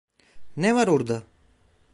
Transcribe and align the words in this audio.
Ne 0.57 0.73
var 0.75 0.87
orada? 0.87 1.23